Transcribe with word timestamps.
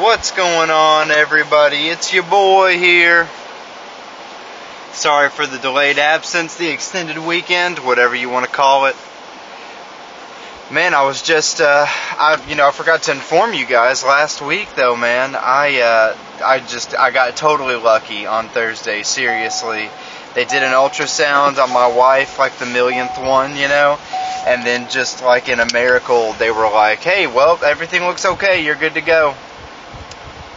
What's 0.00 0.32
going 0.32 0.70
on, 0.70 1.12
everybody? 1.12 1.86
It's 1.86 2.12
your 2.12 2.24
boy 2.24 2.78
here. 2.78 3.28
Sorry 4.92 5.30
for 5.30 5.46
the 5.46 5.56
delayed 5.56 5.98
absence, 5.98 6.56
the 6.56 6.68
extended 6.68 7.16
weekend, 7.16 7.78
whatever 7.78 8.16
you 8.16 8.28
want 8.28 8.44
to 8.44 8.50
call 8.50 8.86
it. 8.86 8.96
Man, 10.72 10.94
I 10.94 11.04
was 11.04 11.22
just, 11.22 11.60
uh, 11.60 11.86
I, 11.86 12.44
you 12.48 12.56
know, 12.56 12.66
I 12.66 12.72
forgot 12.72 13.04
to 13.04 13.12
inform 13.12 13.54
you 13.54 13.66
guys 13.66 14.02
last 14.02 14.42
week, 14.42 14.66
though, 14.74 14.96
man. 14.96 15.36
I, 15.36 15.80
uh, 15.80 16.16
I 16.44 16.58
just, 16.58 16.98
I 16.98 17.12
got 17.12 17.36
totally 17.36 17.76
lucky 17.76 18.26
on 18.26 18.48
Thursday, 18.48 19.04
seriously. 19.04 19.88
They 20.34 20.44
did 20.44 20.64
an 20.64 20.72
ultrasound 20.72 21.62
on 21.62 21.72
my 21.72 21.86
wife, 21.86 22.40
like 22.40 22.58
the 22.58 22.66
millionth 22.66 23.16
one, 23.16 23.56
you 23.56 23.68
know? 23.68 24.00
And 24.44 24.66
then 24.66 24.90
just 24.90 25.22
like 25.22 25.48
in 25.48 25.60
a 25.60 25.72
miracle, 25.72 26.32
they 26.32 26.50
were 26.50 26.68
like, 26.68 26.98
hey, 26.98 27.28
well, 27.28 27.60
everything 27.64 28.02
looks 28.02 28.26
okay, 28.26 28.64
you're 28.64 28.74
good 28.74 28.94
to 28.94 29.00
go. 29.00 29.36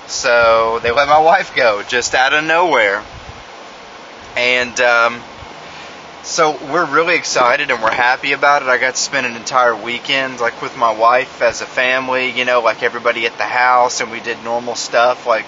So 0.08 0.80
they 0.82 0.92
let 0.92 1.08
my 1.08 1.20
wife 1.20 1.56
go 1.56 1.84
just 1.84 2.16
out 2.16 2.34
of 2.34 2.44
nowhere. 2.44 3.04
And 4.38 4.80
um, 4.80 5.22
so 6.24 6.58
we're 6.72 6.86
really 6.86 7.16
excited 7.16 7.72
and 7.72 7.82
we're 7.82 7.92
happy 7.92 8.34
about 8.34 8.62
it. 8.62 8.68
I 8.68 8.78
got 8.78 8.96
to 8.96 9.02
spend 9.02 9.26
an 9.26 9.36
entire 9.36 9.76
weekend 9.76 10.40
like 10.40 10.62
with 10.62 10.78
my 10.78 10.92
wife 10.92 11.42
as 11.42 11.62
a 11.62 11.66
family, 11.66 12.32
you 12.32 12.46
know, 12.46 12.62
like 12.62 12.84
everybody 12.84 13.26
at 13.26 13.38
the 13.38 13.46
house, 13.46 14.02
and 14.02 14.12
we 14.12 14.20
did 14.20 14.44
normal 14.44 14.76
stuff 14.76 15.26
like 15.26 15.46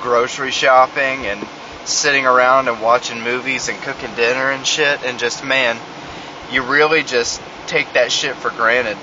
grocery 0.00 0.50
shopping 0.50 1.26
and 1.26 1.46
sitting 1.84 2.26
around 2.26 2.68
and 2.68 2.80
watching 2.80 3.22
movies 3.22 3.68
and 3.68 3.80
cooking 3.82 4.14
dinner 4.14 4.50
and 4.50 4.66
shit. 4.66 5.02
And 5.04 5.18
just 5.18 5.44
man, 5.44 5.78
you 6.50 6.62
really 6.62 7.02
just 7.02 7.42
take 7.66 7.92
that 7.94 8.12
shit 8.12 8.36
for 8.36 8.50
granted. 8.50 8.96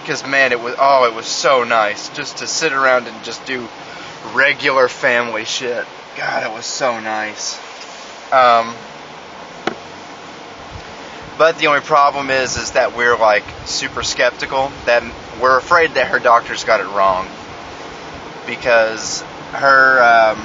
Because 0.00 0.26
man, 0.26 0.52
it 0.52 0.60
was 0.60 0.74
oh, 0.78 1.04
it 1.06 1.14
was 1.14 1.26
so 1.26 1.64
nice 1.64 2.08
just 2.10 2.38
to 2.38 2.46
sit 2.46 2.72
around 2.72 3.06
and 3.06 3.24
just 3.24 3.44
do 3.46 3.68
regular 4.32 4.88
family 4.88 5.44
shit. 5.44 5.86
God, 6.16 6.44
it 6.44 6.54
was 6.54 6.64
so 6.64 7.00
nice. 7.00 7.58
Um, 8.32 8.74
but 11.36 11.58
the 11.58 11.66
only 11.66 11.80
problem 11.80 12.30
is, 12.30 12.56
is 12.56 12.72
that 12.72 12.96
we're 12.96 13.16
like 13.16 13.44
super 13.64 14.02
skeptical. 14.02 14.70
That 14.86 15.02
we're 15.40 15.58
afraid 15.58 15.94
that 15.94 16.08
her 16.08 16.20
doctors 16.20 16.64
got 16.64 16.80
it 16.80 16.86
wrong 16.86 17.26
because 18.46 19.22
her 19.52 20.02
um, 20.02 20.38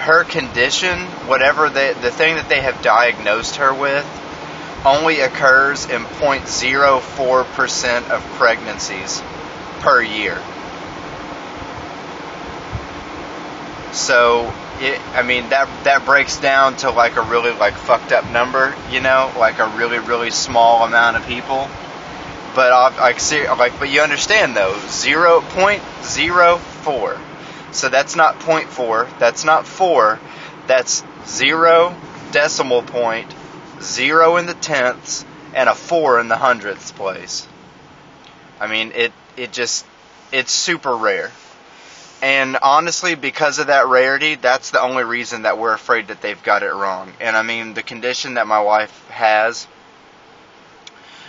her 0.00 0.24
condition, 0.24 0.98
whatever 1.26 1.68
the 1.68 1.96
the 2.00 2.10
thing 2.10 2.36
that 2.36 2.48
they 2.48 2.60
have 2.60 2.80
diagnosed 2.82 3.56
her 3.56 3.74
with, 3.74 4.06
only 4.84 5.20
occurs 5.20 5.84
in 5.84 6.02
0.04 6.02 7.44
percent 7.54 8.10
of 8.10 8.22
pregnancies 8.36 9.22
per 9.80 10.02
year. 10.02 10.40
So, 13.94 14.52
it, 14.80 15.00
I 15.14 15.22
mean 15.22 15.48
that 15.50 15.68
that 15.84 16.04
breaks 16.04 16.38
down 16.40 16.76
to 16.78 16.90
like 16.90 17.16
a 17.16 17.22
really 17.22 17.52
like 17.52 17.74
fucked 17.74 18.10
up 18.10 18.28
number, 18.30 18.74
you 18.90 19.00
know, 19.00 19.32
like 19.38 19.60
a 19.60 19.68
really 19.76 20.00
really 20.00 20.30
small 20.30 20.84
amount 20.84 21.16
of 21.16 21.24
people. 21.26 21.68
But 22.54 22.72
uh, 22.72 22.92
like 22.98 23.20
like 23.58 23.78
but 23.78 23.90
you 23.90 24.00
understand 24.00 24.56
though, 24.56 24.76
zero 24.88 25.40
point 25.42 25.82
zero 26.02 26.58
four. 26.58 27.20
So 27.70 27.88
that's 27.88 28.16
not 28.16 28.40
point 28.40 28.68
four. 28.68 29.08
That's 29.18 29.44
not 29.44 29.66
four. 29.66 30.18
That's 30.66 31.04
zero 31.26 31.96
decimal 32.32 32.82
point, 32.82 33.32
zero 33.80 34.36
in 34.38 34.46
the 34.46 34.54
tenths, 34.54 35.24
and 35.54 35.68
a 35.68 35.74
four 35.74 36.18
in 36.18 36.26
the 36.28 36.36
hundredths 36.36 36.90
place. 36.90 37.46
I 38.58 38.66
mean 38.66 38.90
it 38.92 39.12
it 39.36 39.52
just 39.52 39.86
it's 40.32 40.50
super 40.50 40.96
rare. 40.96 41.30
And 42.24 42.56
honestly, 42.62 43.16
because 43.16 43.58
of 43.58 43.66
that 43.66 43.86
rarity, 43.86 44.36
that's 44.36 44.70
the 44.70 44.80
only 44.80 45.04
reason 45.04 45.42
that 45.42 45.58
we're 45.58 45.74
afraid 45.74 46.08
that 46.08 46.22
they've 46.22 46.42
got 46.42 46.62
it 46.62 46.72
wrong. 46.72 47.12
And 47.20 47.36
I 47.36 47.42
mean, 47.42 47.74
the 47.74 47.82
condition 47.82 48.34
that 48.34 48.46
my 48.46 48.62
wife 48.62 49.08
has, 49.08 49.66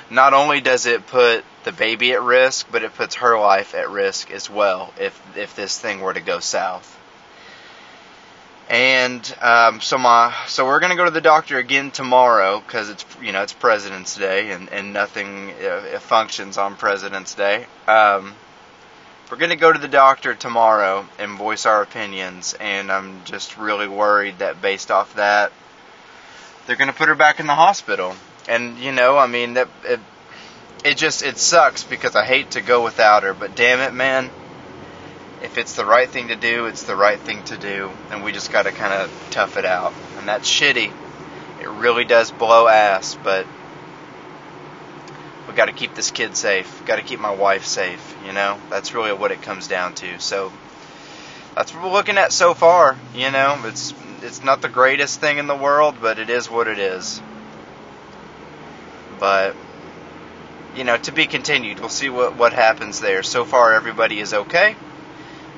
not 0.09 0.33
only 0.33 0.61
does 0.61 0.85
it 0.85 1.05
put 1.05 1.43
the 1.65 1.73
baby 1.73 2.13
at 2.13 2.21
risk, 2.21 2.67
but 2.71 2.81
it 2.81 2.93
puts 2.93 3.15
her 3.15 3.37
life 3.37 3.75
at 3.75 3.89
risk 3.89 4.31
as 4.31 4.49
well 4.49 4.93
if 4.97 5.21
if 5.35 5.53
this 5.53 5.77
thing 5.77 5.99
were 5.99 6.13
to 6.13 6.21
go 6.21 6.39
south. 6.39 6.97
And 8.69 9.35
um, 9.41 9.81
so 9.81 9.97
my 9.97 10.33
so 10.47 10.65
we're 10.65 10.79
gonna 10.79 10.95
go 10.95 11.03
to 11.03 11.11
the 11.11 11.19
doctor 11.19 11.57
again 11.57 11.91
tomorrow 11.91 12.61
because 12.61 12.89
it's 12.89 13.05
you 13.21 13.33
know 13.33 13.41
it's 13.41 13.51
President's 13.51 14.15
Day 14.15 14.51
and 14.51 14.69
and 14.69 14.93
nothing 14.93 15.51
uh, 15.61 15.99
functions 15.99 16.57
on 16.57 16.77
President's 16.77 17.33
Day. 17.33 17.67
Um, 17.85 18.33
we're 19.29 19.37
going 19.37 19.51
to 19.51 19.55
go 19.55 19.73
to 19.73 19.79
the 19.79 19.87
doctor 19.87 20.35
tomorrow 20.35 21.07
and 21.17 21.37
voice 21.37 21.65
our 21.65 21.81
opinions, 21.81 22.55
and 22.59 22.91
I'm 22.91 23.23
just 23.25 23.57
really 23.57 23.87
worried 23.87 24.39
that 24.39 24.61
based 24.61 24.91
off 24.91 25.15
that, 25.15 25.51
they're 26.67 26.75
going 26.75 26.91
to 26.91 26.95
put 26.95 27.07
her 27.07 27.15
back 27.15 27.39
in 27.39 27.47
the 27.47 27.55
hospital. 27.55 28.15
And 28.47 28.77
you 28.77 28.91
know, 28.91 29.17
I 29.17 29.27
mean 29.27 29.55
that 29.55 29.67
it, 29.83 29.99
it 30.83 30.97
just 30.97 31.23
it 31.23 31.37
sucks 31.37 31.83
because 31.83 32.15
I 32.15 32.25
hate 32.25 32.51
to 32.51 32.61
go 32.61 32.83
without 32.83 33.23
her, 33.23 33.33
but 33.33 33.55
damn 33.55 33.79
it, 33.79 33.93
man. 33.93 34.29
If 35.41 35.57
it's 35.57 35.75
the 35.75 35.85
right 35.85 36.09
thing 36.09 36.29
to 36.29 36.35
do, 36.35 36.65
it's 36.65 36.83
the 36.83 36.95
right 36.95 37.19
thing 37.19 37.43
to 37.45 37.57
do, 37.57 37.91
and 38.09 38.23
we 38.23 38.31
just 38.31 38.51
got 38.51 38.63
to 38.63 38.71
kind 38.71 38.93
of 38.93 39.27
tough 39.31 39.57
it 39.57 39.65
out. 39.65 39.93
And 40.17 40.27
that's 40.27 40.49
shitty. 40.49 40.91
It 41.61 41.67
really 41.67 42.05
does 42.05 42.31
blow 42.31 42.67
ass, 42.67 43.17
but 43.23 43.45
we 45.47 45.53
got 45.53 45.65
to 45.65 45.71
keep 45.71 45.93
this 45.93 46.11
kid 46.11 46.35
safe. 46.35 46.83
Got 46.85 46.97
to 46.97 47.03
keep 47.03 47.19
my 47.19 47.33
wife 47.33 47.65
safe. 47.65 48.14
You 48.25 48.33
know, 48.33 48.59
that's 48.69 48.93
really 48.93 49.13
what 49.13 49.31
it 49.31 49.41
comes 49.41 49.67
down 49.67 49.93
to. 49.95 50.19
So 50.19 50.51
that's 51.55 51.73
what 51.73 51.83
we're 51.83 51.91
looking 51.91 52.17
at 52.17 52.31
so 52.31 52.53
far. 52.53 52.97
You 53.13 53.31
know, 53.31 53.61
it's 53.65 53.93
it's 54.21 54.43
not 54.43 54.61
the 54.61 54.69
greatest 54.69 55.19
thing 55.19 55.37
in 55.37 55.47
the 55.47 55.55
world, 55.55 55.95
but 56.01 56.17
it 56.17 56.29
is 56.29 56.49
what 56.49 56.67
it 56.67 56.79
is. 56.79 57.21
But 59.19 59.55
you 60.75 60.83
know, 60.83 60.97
to 60.97 61.11
be 61.11 61.25
continued. 61.25 61.79
We'll 61.79 61.89
see 61.89 62.09
what 62.09 62.35
what 62.35 62.53
happens 62.53 62.99
there. 62.99 63.23
So 63.23 63.45
far, 63.45 63.73
everybody 63.73 64.19
is 64.19 64.33
okay, 64.33 64.75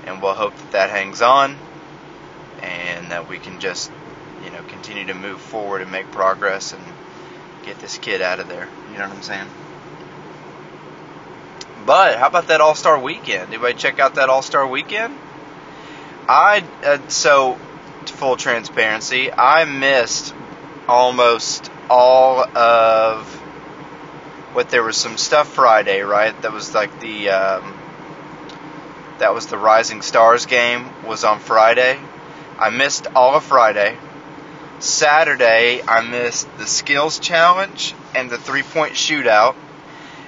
and 0.06 0.22
we'll 0.22 0.34
hope 0.34 0.56
that 0.56 0.72
that 0.72 0.90
hangs 0.90 1.22
on, 1.22 1.56
and 2.62 3.12
that 3.12 3.28
we 3.28 3.40
can 3.40 3.60
just 3.60 3.92
you 4.44 4.52
know 4.52 4.62
continue 4.68 5.06
to 5.06 5.14
move 5.14 5.40
forward 5.40 5.82
and 5.82 5.92
make 5.92 6.12
progress 6.12 6.74
and 6.74 6.84
get 7.66 7.80
this 7.80 7.98
kid 7.98 8.22
out 8.22 8.40
of 8.40 8.48
there. 8.48 8.68
You 8.92 8.98
know 8.98 9.08
what 9.08 9.18
I'm 9.18 9.24
saying? 9.24 9.48
But 11.88 12.20
how 12.20 12.28
about 12.28 12.50
that 12.50 12.60
All 12.60 12.76
Star 12.76 13.00
Weekend? 13.00 13.48
Anybody 13.48 13.74
check 13.74 13.98
out 13.98 14.16
that 14.16 14.28
All 14.28 14.42
Star 14.42 14.68
Weekend? 14.68 15.18
I 16.28 16.62
uh, 16.84 17.08
so 17.08 17.58
full 18.06 18.36
transparency, 18.36 19.32
I 19.32 19.64
missed 19.64 20.34
almost 20.90 21.72
all 21.90 22.42
of 22.42 23.34
what 24.52 24.70
there 24.70 24.84
was 24.84 24.98
some 24.98 25.16
stuff 25.16 25.48
Friday, 25.48 26.02
right? 26.02 26.40
That 26.42 26.52
was 26.52 26.74
like 26.76 27.00
the 27.00 27.30
um, 27.30 27.80
that 29.20 29.34
was 29.34 29.46
the 29.46 29.58
Rising 29.58 30.02
Stars 30.02 30.46
game 30.46 30.92
was 31.06 31.24
on 31.24 31.40
Friday. 31.40 31.98
I 32.60 32.70
missed 32.70 33.08
all 33.16 33.34
of 33.34 33.46
Friday. 33.46 33.96
Saturday, 34.80 35.82
I 35.88 36.02
missed 36.02 36.50
the 36.58 36.68
skills 36.68 37.18
challenge 37.18 37.96
and 38.14 38.30
the 38.30 38.38
three 38.38 38.64
point 38.64 38.96
shootout 38.96 39.56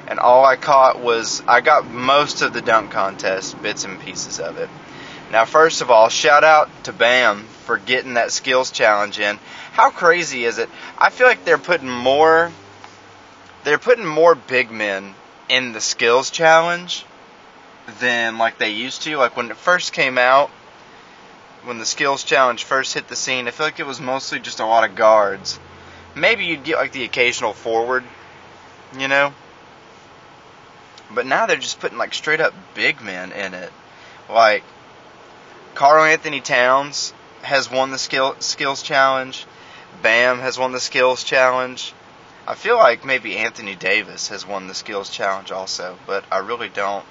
and 0.09 0.19
all 0.19 0.43
I 0.43 0.55
caught 0.55 0.99
was 0.99 1.41
I 1.47 1.61
got 1.61 1.89
most 1.89 2.41
of 2.41 2.51
the 2.51 2.61
dunk 2.61 2.91
contest, 2.91 3.61
bits 3.61 3.85
and 3.85 3.99
pieces 3.99 4.39
of 4.39 4.57
it. 4.57 4.69
Now, 5.31 5.45
first 5.45 5.81
of 5.81 5.91
all, 5.91 6.09
shout 6.09 6.43
out 6.43 6.69
to 6.85 6.93
Bam 6.93 7.43
for 7.65 7.77
getting 7.77 8.15
that 8.15 8.31
skills 8.31 8.71
challenge 8.71 9.19
in. 9.19 9.39
How 9.71 9.91
crazy 9.91 10.43
is 10.43 10.57
it? 10.57 10.69
I 10.97 11.11
feel 11.11 11.27
like 11.27 11.45
they're 11.45 11.59
putting 11.59 11.89
more 11.89 12.51
they're 13.63 13.77
putting 13.77 14.05
more 14.05 14.35
big 14.35 14.71
men 14.71 15.13
in 15.47 15.73
the 15.73 15.81
skills 15.81 16.31
challenge 16.31 17.05
than 17.99 18.37
like 18.37 18.57
they 18.57 18.69
used 18.69 19.03
to. 19.03 19.17
Like 19.17 19.37
when 19.37 19.51
it 19.51 19.57
first 19.57 19.93
came 19.93 20.17
out, 20.17 20.49
when 21.65 21.77
the 21.77 21.85
skills 21.85 22.23
challenge 22.23 22.63
first 22.63 22.93
hit 22.93 23.07
the 23.09 23.15
scene, 23.15 23.47
I 23.47 23.51
feel 23.51 23.67
like 23.67 23.79
it 23.79 23.85
was 23.85 23.99
mostly 23.99 24.39
just 24.39 24.59
a 24.59 24.65
lot 24.65 24.89
of 24.89 24.95
guards. 24.95 25.59
Maybe 26.15 26.45
you'd 26.45 26.63
get 26.63 26.77
like 26.77 26.93
the 26.93 27.03
occasional 27.03 27.53
forward, 27.53 28.03
you 28.97 29.07
know? 29.07 29.33
But 31.11 31.25
now 31.25 31.45
they're 31.45 31.57
just 31.57 31.79
putting 31.79 31.97
like 31.97 32.13
straight 32.13 32.41
up 32.41 32.53
big 32.75 33.01
men 33.01 33.31
in 33.31 33.53
it. 33.53 33.71
Like 34.29 34.63
Karl-Anthony 35.75 36.41
Towns 36.41 37.13
has 37.41 37.71
won 37.71 37.91
the 37.91 37.97
skill 37.97 38.35
skills 38.39 38.83
challenge. 38.83 39.45
Bam 40.01 40.39
has 40.39 40.57
won 40.57 40.71
the 40.71 40.79
skills 40.79 41.23
challenge. 41.23 41.93
I 42.47 42.55
feel 42.55 42.77
like 42.77 43.05
maybe 43.05 43.37
Anthony 43.37 43.75
Davis 43.75 44.29
has 44.29 44.45
won 44.45 44.67
the 44.67 44.73
skills 44.73 45.09
challenge 45.09 45.51
also, 45.51 45.97
but 46.05 46.23
I 46.31 46.39
really 46.39 46.69
don't 46.69 47.05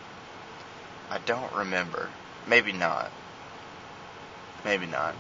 I 1.11 1.19
don't 1.19 1.53
remember. 1.55 2.09
Maybe 2.47 2.73
not. 2.73 3.11
Maybe 4.65 4.87
not. 4.87 5.15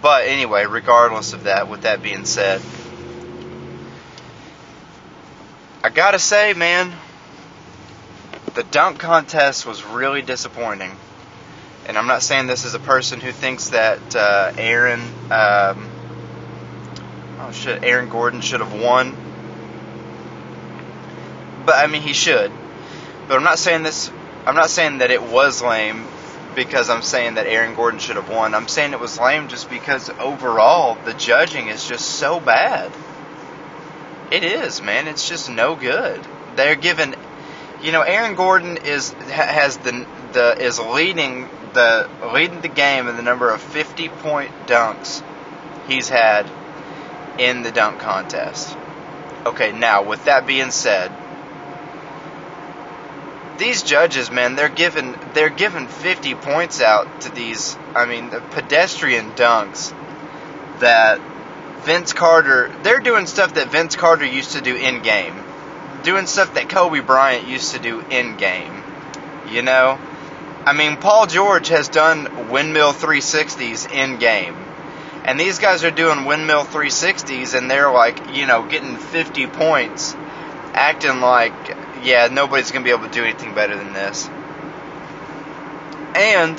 But 0.00 0.26
anyway, 0.26 0.64
regardless 0.64 1.34
of 1.34 1.44
that, 1.44 1.68
with 1.68 1.82
that 1.82 2.02
being 2.02 2.24
said, 2.24 2.62
I 5.82 5.90
gotta 5.90 6.18
say, 6.18 6.54
man, 6.54 6.92
the 8.60 8.66
dunk 8.72 8.98
contest 8.98 9.64
was 9.64 9.82
really 9.84 10.20
disappointing. 10.20 10.94
And 11.86 11.96
I'm 11.96 12.06
not 12.06 12.20
saying 12.20 12.46
this 12.46 12.66
as 12.66 12.74
a 12.74 12.78
person 12.78 13.18
who 13.18 13.32
thinks 13.32 13.70
that 13.70 14.14
uh, 14.14 14.52
Aaron, 14.58 15.00
um, 15.30 15.88
oh 17.40 17.50
shit, 17.54 17.82
Aaron 17.82 18.10
Gordon 18.10 18.42
should 18.42 18.60
have 18.60 18.74
won. 18.74 19.16
But 21.64 21.76
I 21.76 21.86
mean, 21.86 22.02
he 22.02 22.12
should. 22.12 22.52
But 23.28 23.38
I'm 23.38 23.44
not 23.44 23.58
saying 23.58 23.82
this. 23.82 24.10
I'm 24.44 24.56
not 24.56 24.68
saying 24.68 24.98
that 24.98 25.10
it 25.10 25.22
was 25.22 25.62
lame 25.62 26.04
because 26.54 26.90
I'm 26.90 27.00
saying 27.00 27.36
that 27.36 27.46
Aaron 27.46 27.74
Gordon 27.74 27.98
should 27.98 28.16
have 28.16 28.28
won. 28.28 28.54
I'm 28.54 28.68
saying 28.68 28.92
it 28.92 29.00
was 29.00 29.18
lame 29.18 29.48
just 29.48 29.70
because 29.70 30.10
overall 30.20 30.98
the 31.06 31.14
judging 31.14 31.68
is 31.68 31.88
just 31.88 32.06
so 32.06 32.38
bad. 32.40 32.92
It 34.30 34.44
is, 34.44 34.82
man. 34.82 35.08
It's 35.08 35.26
just 35.26 35.48
no 35.48 35.76
good. 35.76 36.20
They're 36.56 36.76
given, 36.76 37.14
you 37.82 37.92
know, 37.92 38.02
Aaron 38.02 38.34
Gordon 38.34 38.78
is 38.78 39.12
has 39.12 39.76
the 39.78 40.06
the 40.32 40.56
is 40.60 40.78
leading 40.78 41.48
the 41.72 42.08
leading 42.34 42.60
the 42.60 42.68
game 42.68 43.08
in 43.08 43.16
the 43.16 43.22
number 43.22 43.50
of 43.50 43.60
50 43.60 44.08
point 44.08 44.50
dunks 44.66 45.22
he's 45.88 46.08
had 46.08 46.50
in 47.38 47.62
the 47.62 47.70
dunk 47.70 48.00
contest. 48.00 48.76
Okay, 49.46 49.72
now 49.72 50.02
with 50.02 50.26
that 50.26 50.46
being 50.46 50.70
said, 50.70 51.10
these 53.58 53.82
judges, 53.82 54.30
man, 54.30 54.56
they're 54.56 54.68
giving 54.68 55.16
they're 55.34 55.48
giving 55.48 55.86
50 55.86 56.34
points 56.34 56.80
out 56.80 57.22
to 57.22 57.30
these. 57.30 57.76
I 57.94 58.06
mean, 58.06 58.30
the 58.30 58.40
pedestrian 58.40 59.32
dunks 59.32 59.94
that 60.80 61.20
Vince 61.82 62.12
Carter. 62.12 62.74
They're 62.82 63.00
doing 63.00 63.26
stuff 63.26 63.54
that 63.54 63.70
Vince 63.70 63.96
Carter 63.96 64.26
used 64.26 64.52
to 64.52 64.60
do 64.60 64.76
in 64.76 65.02
game, 65.02 65.34
doing 66.02 66.26
stuff 66.26 66.54
that 66.54 66.68
Kobe 66.68 67.00
Bryant 67.00 67.46
used 67.46 67.74
to 67.74 67.80
do 67.80 68.00
in 68.00 68.36
game. 68.36 68.82
You 69.50 69.62
know, 69.62 69.98
I 70.64 70.72
mean, 70.72 70.96
Paul 70.96 71.26
George 71.26 71.68
has 71.68 71.88
done 71.88 72.50
windmill 72.50 72.92
360s 72.92 73.90
in 73.90 74.18
game. 74.18 74.54
And 75.24 75.38
these 75.38 75.58
guys 75.58 75.84
are 75.84 75.90
doing 75.90 76.24
windmill 76.24 76.64
360s 76.64 77.56
and 77.56 77.70
they're 77.70 77.90
like, 77.90 78.34
you 78.34 78.46
know, 78.46 78.66
getting 78.66 78.96
50 78.96 79.46
points, 79.48 80.14
acting 80.74 81.20
like 81.20 81.52
yeah, 82.02 82.28
nobody's 82.30 82.70
going 82.70 82.84
to 82.84 82.88
be 82.88 82.94
able 82.94 83.08
to 83.08 83.12
do 83.12 83.24
anything 83.24 83.54
better 83.54 83.76
than 83.76 83.92
this. 83.92 84.28
And 86.14 86.58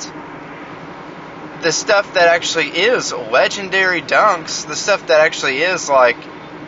the 1.62 1.72
stuff 1.72 2.14
that 2.14 2.28
actually 2.28 2.68
is 2.68 3.12
legendary 3.12 4.02
dunks, 4.02 4.66
the 4.66 4.76
stuff 4.76 5.06
that 5.08 5.20
actually 5.20 5.58
is 5.58 5.88
like 5.88 6.16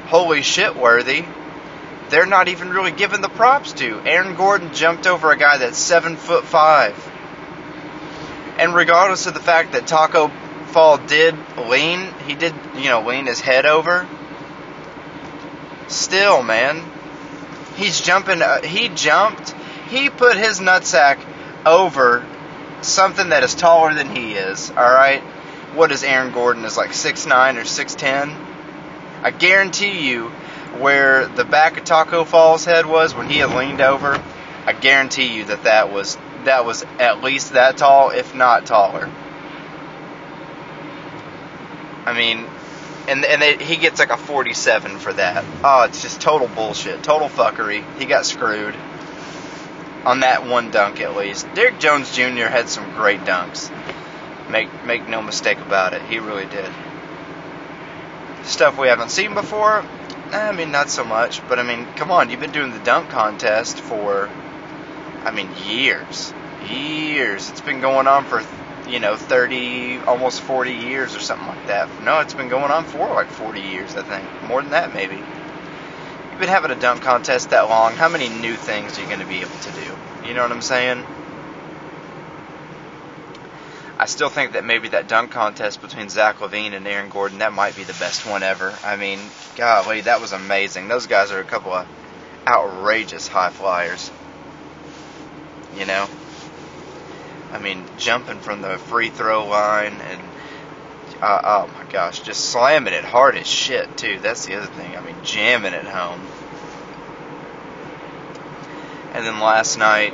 holy 0.06 0.42
shit 0.42 0.76
worthy, 0.76 1.24
they're 2.10 2.26
not 2.26 2.48
even 2.48 2.70
really 2.70 2.92
given 2.92 3.20
the 3.20 3.28
props 3.28 3.72
to. 3.74 4.00
Aaron 4.04 4.36
Gordon 4.36 4.72
jumped 4.74 5.06
over 5.06 5.30
a 5.30 5.36
guy 5.36 5.58
that's 5.58 5.78
seven 5.78 6.16
foot 6.16 6.44
five. 6.44 6.94
And 8.58 8.74
regardless 8.74 9.26
of 9.26 9.34
the 9.34 9.40
fact 9.40 9.72
that 9.72 9.86
Tacko 9.86 10.30
Fall 10.68 10.98
did 10.98 11.34
lean, 11.68 12.12
he 12.26 12.34
did, 12.34 12.54
you 12.76 12.88
know, 12.88 13.02
lean 13.02 13.26
his 13.26 13.40
head 13.40 13.66
over. 13.66 14.08
Still, 15.88 16.42
man, 16.42 16.82
He's 17.76 18.00
jumping. 18.00 18.40
Uh, 18.40 18.62
he 18.62 18.88
jumped. 18.88 19.50
He 19.88 20.08
put 20.10 20.36
his 20.36 20.60
nutsack 20.60 21.18
over 21.66 22.24
something 22.82 23.30
that 23.30 23.42
is 23.42 23.54
taller 23.54 23.94
than 23.94 24.14
he 24.14 24.34
is. 24.34 24.70
All 24.70 24.76
right. 24.76 25.22
What 25.74 25.90
is 25.90 26.04
Aaron 26.04 26.32
Gordon? 26.32 26.64
Is 26.64 26.76
like 26.76 26.92
six 26.92 27.26
nine 27.26 27.56
or 27.56 27.64
six 27.64 27.94
ten. 27.94 28.30
I 29.22 29.30
guarantee 29.30 30.06
you, 30.08 30.30
where 30.80 31.26
the 31.26 31.44
back 31.44 31.78
of 31.78 31.84
Tacko 31.84 32.24
Fall's 32.24 32.64
head 32.64 32.86
was 32.86 33.14
when 33.14 33.28
he 33.28 33.38
had 33.38 33.50
leaned 33.50 33.80
over, 33.80 34.22
I 34.66 34.72
guarantee 34.72 35.34
you 35.34 35.44
that 35.46 35.64
that 35.64 35.92
was 35.92 36.16
that 36.44 36.64
was 36.64 36.84
at 36.98 37.22
least 37.22 37.52
that 37.52 37.76
tall, 37.76 38.10
if 38.10 38.34
not 38.34 38.66
taller. 38.66 39.10
I 42.06 42.12
mean, 42.12 42.46
and 43.08 43.24
and 43.24 43.60
he 43.60 43.76
gets 43.76 43.98
like 43.98 44.10
a 44.10 44.16
47 44.16 44.98
for 44.98 45.12
that. 45.12 45.44
Oh, 45.62 45.84
it's 45.84 46.02
just 46.02 46.20
total 46.20 46.48
bullshit, 46.48 47.02
total 47.02 47.28
fuckery. 47.28 47.84
He 47.98 48.06
got 48.06 48.26
screwed 48.26 48.74
on 50.04 50.20
that 50.20 50.46
one 50.46 50.70
dunk 50.70 51.00
at 51.00 51.16
least. 51.16 51.46
Derrick 51.54 51.78
Jones 51.78 52.14
Jr. 52.14 52.46
had 52.46 52.68
some 52.68 52.94
great 52.94 53.20
dunks. 53.20 53.70
Make 54.50 54.68
make 54.84 55.08
no 55.08 55.22
mistake 55.22 55.58
about 55.58 55.94
it, 55.94 56.02
he 56.02 56.18
really 56.18 56.46
did. 56.46 56.70
Stuff 58.44 58.78
we 58.78 58.88
haven't 58.88 59.10
seen 59.10 59.32
before. 59.32 59.84
Eh, 60.32 60.38
I 60.48 60.52
mean, 60.52 60.70
not 60.70 60.90
so 60.90 61.04
much, 61.04 61.46
but 61.46 61.58
I 61.58 61.62
mean, 61.62 61.88
come 61.96 62.10
on, 62.10 62.28
you've 62.28 62.40
been 62.40 62.50
doing 62.52 62.72
the 62.72 62.80
dunk 62.80 63.08
contest 63.08 63.80
for, 63.80 64.34
I 65.22 65.30
mean, 65.32 65.52
years, 65.54 66.34
years. 66.58 67.48
It's 67.48 67.60
been 67.62 67.80
going 67.80 68.06
on 68.08 68.24
for 68.26 68.42
you 68.86 69.00
know, 69.00 69.16
30, 69.16 70.00
almost 70.02 70.40
40 70.42 70.74
years 70.74 71.14
or 71.16 71.20
something 71.20 71.48
like 71.48 71.64
that. 71.66 71.90
No, 72.00 72.20
it's 72.20 72.34
been 72.34 72.48
going 72.48 72.70
on 72.72 72.84
for 72.86 73.14
like 73.14 73.30
40 73.30 73.60
years, 73.62 73.96
I 73.96 74.02
think. 74.02 74.30
More 74.42 74.62
than 74.62 74.70
that, 74.72 74.92
maybe. 74.92 75.26
You've 76.30 76.40
been 76.40 76.48
having 76.50 76.70
a 76.70 76.76
dunk 76.76 77.02
contest 77.02 77.50
that 77.50 77.68
long. 77.68 77.94
How 77.96 78.08
many 78.10 78.28
new 78.28 78.56
things 78.58 78.98
are 78.98 79.00
you 79.02 79.06
going 79.08 79.20
to 79.20 79.26
be 79.26 79.40
able 79.40 79.58
to 79.58 79.72
do? 79.72 79.98
You 80.22 80.34
know 80.34 80.42
what 80.42 80.52
I'm 80.52 80.60
saying? 80.62 81.06
I 83.96 84.06
still 84.06 84.28
think 84.28 84.52
that 84.52 84.64
maybe 84.64 84.88
that 84.88 85.08
dunk 85.08 85.30
contest 85.30 85.80
between 85.80 86.08
Zach 86.08 86.38
LaVine 86.38 86.72
and 86.72 86.86
Aaron 86.86 87.10
Gordon, 87.10 87.38
that 87.38 87.52
might 87.52 87.76
be 87.76 87.84
the 87.84 87.92
best 87.94 88.26
one 88.26 88.42
ever. 88.42 88.76
I 88.82 88.96
mean, 88.96 89.20
golly, 89.56 90.02
that 90.02 90.20
was 90.20 90.32
amazing. 90.32 90.88
Those 90.88 91.06
guys 91.06 91.30
are 91.30 91.38
a 91.38 91.44
couple 91.44 91.72
of 91.72 91.86
outrageous 92.46 93.28
high 93.28 93.50
flyers. 93.50 94.10
You 95.78 95.86
know? 95.86 96.08
I 97.52 97.58
mean, 97.58 97.84
jumping 97.96 98.40
from 98.40 98.62
the 98.62 98.78
free 98.78 99.10
throw 99.10 99.46
line 99.46 100.00
and 100.00 100.20
uh, 101.22 101.40
oh 101.44 101.70
my 101.72 101.90
gosh, 101.90 102.20
just 102.20 102.50
slamming 102.50 102.92
it 102.92 103.04
hard 103.04 103.36
as 103.36 103.46
shit 103.46 103.96
too. 103.96 104.18
That's 104.18 104.46
the 104.46 104.56
other 104.56 104.66
thing. 104.66 104.96
I 104.96 105.00
mean, 105.00 105.16
jamming 105.22 105.72
it 105.72 105.84
home. 105.84 106.20
And 109.12 109.24
then 109.24 109.38
last 109.38 109.78
night, 109.78 110.12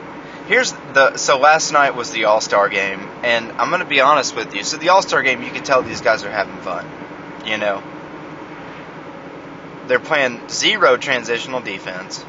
here's 0.50 0.72
the 0.94 1.16
so 1.16 1.38
last 1.38 1.72
night 1.72 1.94
was 1.94 2.10
the 2.10 2.24
All 2.24 2.40
Star 2.40 2.68
game, 2.68 2.98
and 3.22 3.52
I'm 3.52 3.70
gonna 3.70 3.84
be 3.84 4.00
honest 4.00 4.34
with 4.34 4.54
you. 4.54 4.64
So 4.64 4.76
the 4.76 4.88
All 4.88 5.00
Star 5.00 5.22
game, 5.22 5.42
you 5.42 5.50
can 5.50 5.62
tell 5.62 5.80
these 5.82 6.00
guys 6.00 6.24
are 6.24 6.30
having 6.30 6.56
fun. 6.58 6.84
You 7.46 7.56
know, 7.56 7.80
they're 9.86 10.00
playing 10.00 10.40
zero 10.48 10.96
transitional 10.96 11.60
defense, 11.60 12.22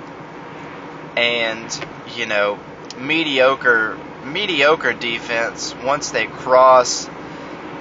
and 1.18 1.86
you 2.16 2.28
know, 2.28 2.60
mediocre 3.00 3.98
mediocre 4.24 4.94
defense 4.94 5.74
once 5.84 6.12
they 6.12 6.28
cross 6.28 7.06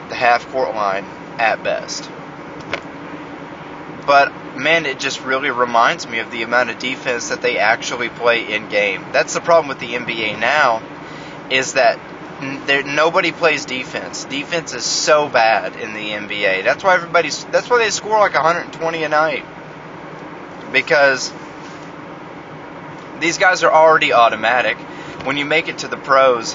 the 0.09 0.15
half 0.15 0.51
court 0.51 0.75
line 0.75 1.05
at 1.39 1.63
best. 1.63 2.09
But 4.07 4.33
man, 4.61 4.87
it 4.87 4.99
just 4.99 5.25
really 5.25 5.51
reminds 5.51 6.07
me 6.07 6.19
of 6.19 6.31
the 6.31 6.43
amount 6.43 6.71
of 6.71 6.79
defense 6.79 7.31
that 7.31 7.43
they 7.43 7.59
actually 7.59 8.09
play 8.09 8.53
in 8.55 8.69
game. 8.69 9.05
That's 9.13 9.35
the 9.35 9.41
problem 9.41 9.69
with 9.69 9.79
the 9.79 9.95
NBA 9.95 10.39
now, 10.39 10.83
is 11.51 11.75
that 11.75 11.99
there 12.67 12.83
nobody 12.83 13.33
plays 13.33 13.65
defense. 13.65 14.25
Defense 14.25 14.73
is 14.73 14.85
so 14.85 15.29
bad 15.29 15.77
in 15.77 15.93
the 15.93 16.11
NBA. 16.11 16.65
That's 16.65 16.83
why 16.85 16.95
everybody's. 16.95 17.45
That's 17.47 17.69
why 17.69 17.79
they 17.79 17.91
score 17.91 18.19
like 18.19 18.35
120 18.35 19.03
a 19.03 19.09
night 19.09 19.45
because 20.73 21.33
these 23.19 23.39
guys 23.39 23.63
are 23.63 23.73
already 23.73 24.13
automatic 24.13 24.77
when 25.25 25.37
you 25.37 25.45
make 25.45 25.69
it 25.69 25.79
to 25.79 25.89
the 25.89 25.97
pros, 25.97 26.55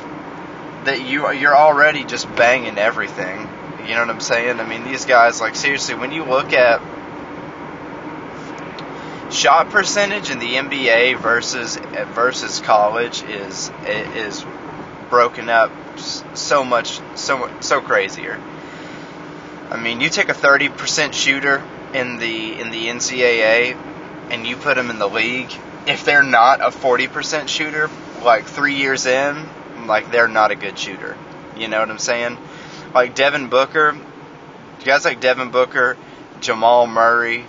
that 0.85 1.05
you 1.05 1.31
you're 1.31 1.55
already 1.55 2.03
just 2.03 2.33
banging 2.35 2.77
everything. 2.77 3.49
You 3.85 3.93
know 3.93 4.01
what 4.01 4.09
I'm 4.09 4.19
saying? 4.19 4.59
I 4.59 4.67
mean, 4.67 4.83
these 4.83 5.05
guys, 5.05 5.39
like 5.39 5.55
seriously, 5.55 5.95
when 5.95 6.11
you 6.11 6.23
look 6.23 6.53
at 6.53 6.81
shot 9.35 9.69
percentage 9.69 10.31
in 10.31 10.39
the 10.39 10.55
NBA 10.55 11.19
versus 11.19 11.77
versus 12.13 12.59
college 12.61 13.21
is 13.23 13.69
is 13.85 14.43
broken 15.09 15.49
up 15.49 15.71
so 16.33 16.63
much 16.63 16.99
so 17.15 17.51
so 17.59 17.81
crazier. 17.81 18.41
I 19.69 19.77
mean, 19.77 19.99
you 19.99 20.09
take 20.09 20.29
a 20.29 20.33
30% 20.33 21.13
shooter 21.13 21.63
in 21.93 22.17
the 22.17 22.59
in 22.59 22.71
the 22.71 22.87
NCAA 22.87 23.77
and 24.29 24.47
you 24.47 24.55
put 24.55 24.75
them 24.75 24.89
in 24.89 24.99
the 24.99 25.09
league, 25.09 25.51
if 25.85 26.05
they're 26.05 26.23
not 26.23 26.61
a 26.61 26.69
40% 26.69 27.47
shooter, 27.47 27.89
like 28.23 28.45
three 28.45 28.75
years 28.75 29.05
in, 29.05 29.47
like 29.85 30.11
they're 30.11 30.27
not 30.27 30.51
a 30.51 30.55
good 30.55 30.79
shooter. 30.79 31.17
You 31.57 31.67
know 31.67 31.79
what 31.79 31.89
I'm 31.89 31.99
saying? 31.99 32.37
Like 32.93 33.15
Devin 33.15 33.49
Booker, 33.49 33.97
guys 34.83 35.05
like 35.05 35.19
Devin 35.19 35.51
Booker, 35.51 35.97
Jamal 36.39 36.87
Murray, 36.87 37.45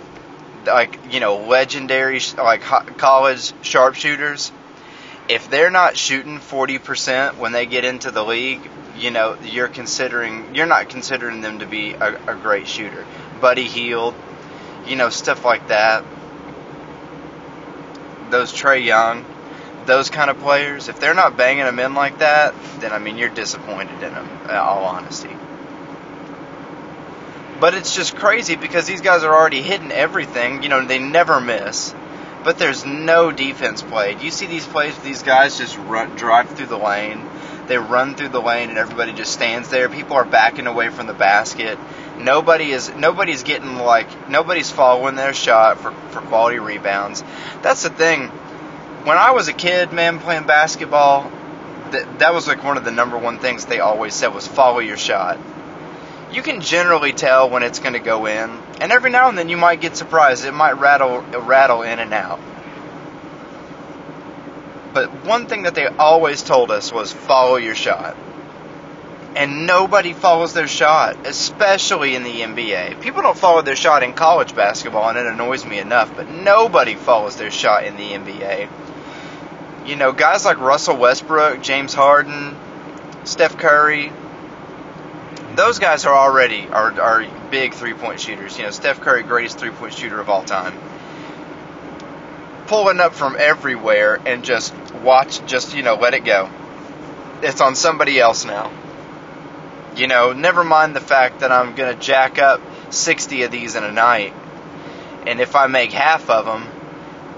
like 0.67 0.99
you 1.11 1.19
know 1.19 1.37
legendary 1.47 2.21
like 2.37 2.61
college 2.61 3.53
sharpshooters. 3.61 4.51
If 5.29 5.49
they're 5.49 5.71
not 5.71 5.97
shooting 5.97 6.37
40% 6.37 7.35
when 7.35 7.51
they 7.51 7.65
get 7.65 7.83
into 7.83 8.11
the 8.11 8.23
league, 8.23 8.61
you 8.97 9.11
know 9.11 9.37
you're 9.43 9.67
considering 9.67 10.55
you're 10.55 10.65
not 10.65 10.89
considering 10.89 11.41
them 11.41 11.59
to 11.59 11.65
be 11.65 11.93
a, 11.93 12.15
a 12.27 12.35
great 12.35 12.67
shooter. 12.67 13.05
Buddy 13.41 13.65
Hield, 13.65 14.13
you 14.85 14.95
know 14.95 15.09
stuff 15.09 15.43
like 15.43 15.67
that. 15.69 16.03
Those 18.29 18.53
Trae 18.53 18.83
Young 18.83 19.25
those 19.87 20.09
kind 20.09 20.29
of 20.29 20.37
players, 20.39 20.89
if 20.89 20.99
they're 20.99 21.15
not 21.15 21.37
banging 21.37 21.63
them 21.63 21.79
in 21.79 21.95
like 21.95 22.19
that, 22.19 22.53
then 22.79 22.91
I 22.91 22.99
mean 22.99 23.17
you're 23.17 23.29
disappointed 23.29 23.93
in 24.03 24.13
them. 24.13 24.27
In 24.45 24.51
all 24.51 24.83
honesty. 24.83 25.35
But 27.59 27.73
it's 27.73 27.95
just 27.95 28.15
crazy 28.15 28.55
because 28.55 28.85
these 28.85 29.01
guys 29.01 29.23
are 29.23 29.33
already 29.33 29.61
hitting 29.61 29.91
everything. 29.91 30.61
You 30.61 30.69
know, 30.69 30.85
they 30.85 30.99
never 30.99 31.41
miss. 31.41 31.93
But 32.43 32.59
there's 32.59 32.85
no 32.85 33.31
defense 33.31 33.81
played. 33.81 34.21
You 34.21 34.29
see 34.29 34.45
these 34.45 34.65
plays 34.65 34.93
with 34.93 35.03
these 35.03 35.23
guys 35.23 35.57
just 35.57 35.77
run, 35.79 36.15
drive 36.15 36.49
through 36.51 36.67
the 36.67 36.77
lane. 36.77 37.27
They 37.67 37.77
run 37.77 38.15
through 38.15 38.29
the 38.29 38.41
lane 38.41 38.69
and 38.69 38.77
everybody 38.77 39.11
just 39.11 39.33
stands 39.33 39.69
there. 39.69 39.89
People 39.89 40.15
are 40.15 40.23
backing 40.23 40.67
away 40.67 40.89
from 40.89 41.07
the 41.07 41.13
basket. 41.13 41.77
Nobody 42.19 42.71
is 42.71 42.93
nobody's 42.95 43.43
getting 43.43 43.75
like 43.75 44.29
nobody's 44.29 44.71
following 44.71 45.15
their 45.15 45.33
shot 45.33 45.79
for, 45.79 45.91
for 46.11 46.21
quality 46.21 46.59
rebounds. 46.59 47.23
That's 47.63 47.83
the 47.83 47.89
thing. 47.89 48.27
When 49.03 49.17
I 49.17 49.31
was 49.31 49.47
a 49.47 49.53
kid, 49.53 49.91
man, 49.91 50.19
playing 50.19 50.45
basketball, 50.45 51.29
that 51.91 52.19
that 52.19 52.33
was 52.33 52.47
like 52.47 52.63
one 52.63 52.77
of 52.77 52.85
the 52.85 52.91
number 52.91 53.17
one 53.17 53.39
things 53.39 53.65
they 53.65 53.79
always 53.79 54.13
said 54.13 54.33
was 54.33 54.47
follow 54.47 54.79
your 54.79 54.97
shot 54.97 55.37
you 56.31 56.41
can 56.41 56.61
generally 56.61 57.13
tell 57.13 57.49
when 57.49 57.63
it's 57.63 57.79
going 57.79 57.93
to 57.93 57.99
go 57.99 58.25
in, 58.25 58.59
and 58.81 58.91
every 58.91 59.09
now 59.09 59.29
and 59.29 59.37
then 59.37 59.49
you 59.49 59.57
might 59.57 59.81
get 59.81 59.95
surprised. 59.95 60.45
It 60.45 60.53
might 60.53 60.73
rattle 60.73 61.21
rattle 61.21 61.83
in 61.83 61.99
and 61.99 62.13
out. 62.13 62.39
But 64.93 65.25
one 65.25 65.47
thing 65.47 65.63
that 65.63 65.75
they 65.75 65.87
always 65.87 66.41
told 66.41 66.71
us 66.71 66.91
was 66.91 67.13
follow 67.13 67.55
your 67.57 67.75
shot. 67.75 68.17
And 69.35 69.67
nobody 69.67 70.13
follows 70.13 70.53
their 70.53 70.67
shot, 70.67 71.27
especially 71.27 72.15
in 72.15 72.23
the 72.23 72.41
NBA. 72.41 72.99
People 73.01 73.21
don't 73.21 73.37
follow 73.37 73.61
their 73.61 73.75
shot 73.75 74.01
in 74.01 74.13
college 74.13 74.55
basketball, 74.55 75.09
and 75.09 75.17
it 75.17 75.27
annoys 75.27 75.63
me 75.63 75.77
enough, 75.77 76.15
but 76.15 76.27
nobody 76.31 76.95
follows 76.95 77.35
their 77.35 77.51
shot 77.51 77.85
in 77.85 77.95
the 77.97 78.13
NBA. 78.13 78.67
You 79.85 79.95
know, 79.95 80.11
guys 80.11 80.43
like 80.43 80.59
Russell 80.59 80.97
Westbrook, 80.97 81.61
James 81.61 81.93
Harden, 81.93 82.57
Steph 83.25 83.57
Curry, 83.57 84.11
those 85.57 85.79
guys 85.79 86.05
are 86.05 86.15
already 86.15 86.67
are, 86.67 87.01
are 87.01 87.25
big 87.49 87.73
three 87.73 87.93
point 87.93 88.19
shooters. 88.19 88.57
You 88.57 88.65
know, 88.65 88.71
Steph 88.71 89.01
Curry, 89.01 89.23
greatest 89.23 89.57
three 89.57 89.71
point 89.71 89.93
shooter 89.93 90.19
of 90.19 90.29
all 90.29 90.43
time. 90.43 90.77
Pulling 92.67 92.99
up 92.99 93.13
from 93.13 93.35
everywhere 93.37 94.19
and 94.25 94.43
just 94.43 94.75
watch, 95.03 95.43
just, 95.45 95.75
you 95.75 95.83
know, 95.83 95.95
let 95.95 96.13
it 96.13 96.23
go. 96.23 96.49
It's 97.41 97.59
on 97.59 97.75
somebody 97.75 98.19
else 98.19 98.45
now. 98.45 98.71
You 99.95 100.07
know, 100.07 100.33
never 100.33 100.63
mind 100.63 100.95
the 100.95 101.01
fact 101.01 101.39
that 101.39 101.51
I'm 101.51 101.75
going 101.75 101.93
to 101.93 101.99
jack 101.99 102.39
up 102.39 102.61
60 102.93 103.43
of 103.43 103.51
these 103.51 103.75
in 103.75 103.83
a 103.83 103.91
night. 103.91 104.33
And 105.25 105.41
if 105.41 105.55
I 105.55 105.67
make 105.67 105.91
half 105.91 106.29
of 106.29 106.45
them, 106.45 106.67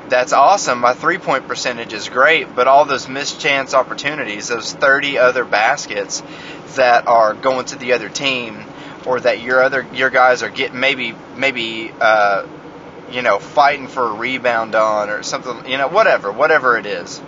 that's 0.10 0.34
awesome. 0.34 0.80
My 0.80 0.94
three 0.94 1.18
point 1.18 1.48
percentage 1.48 1.94
is 1.94 2.10
great, 2.10 2.54
but 2.56 2.68
all 2.68 2.86
those 2.86 3.08
missed 3.08 3.40
chance 3.40 3.74
opportunities, 3.74 4.48
those 4.48 4.74
30 4.74 5.18
other 5.18 5.46
baskets 5.46 6.24
that 6.76 7.08
are 7.08 7.34
going 7.34 7.66
to 7.68 7.76
the 7.76 7.94
other 7.94 8.10
team, 8.10 8.64
or 9.06 9.20
that 9.20 9.42
your 9.42 9.64
other 9.64 9.86
your 9.94 10.10
guys 10.10 10.44
are 10.44 10.50
getting 10.50 10.80
maybe 10.80 11.16
maybe 11.36 11.92
uh, 12.00 12.46
you 13.12 13.22
know 13.22 13.40
fighting 13.40 13.88
for 13.88 14.08
a 14.08 14.14
rebound 14.14 14.76
on 14.76 15.10
or 15.10 15.24
something, 15.24 15.70
you 15.70 15.78
know 15.78 15.88
whatever 15.88 16.32
whatever 16.32 16.78
it 16.78 16.86
is. 16.86 17.22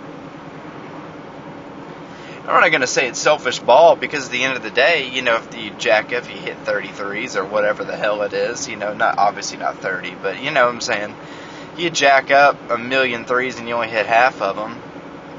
I'm 2.42 2.60
not 2.60 2.70
going 2.70 2.80
to 2.80 2.88
say 2.88 3.06
it's 3.06 3.20
selfish 3.20 3.60
ball 3.60 3.94
because 3.94 4.26
at 4.26 4.32
the 4.32 4.42
end 4.42 4.56
of 4.56 4.64
the 4.64 4.70
day, 4.70 5.08
you 5.08 5.22
know, 5.22 5.36
if 5.36 5.56
you 5.56 5.70
jack 5.78 6.10
if 6.10 6.28
you 6.28 6.36
hit 6.36 6.64
33s 6.64 7.36
or 7.36 7.44
whatever 7.44 7.84
the 7.84 7.96
hell 7.96 8.22
it 8.22 8.32
is, 8.32 8.68
you 8.68 8.74
know, 8.74 8.92
not 8.92 9.16
obviously 9.16 9.58
not 9.58 9.78
30, 9.78 10.16
but 10.20 10.42
you 10.42 10.50
know 10.50 10.66
what 10.66 10.74
I'm 10.74 10.80
saying 10.80 11.14
you 11.76 11.90
jack 11.90 12.30
up 12.30 12.70
a 12.70 12.78
million 12.78 13.24
threes 13.24 13.58
and 13.58 13.68
you 13.68 13.74
only 13.74 13.88
hit 13.88 14.06
half 14.06 14.40
of 14.42 14.56
them, 14.56 14.80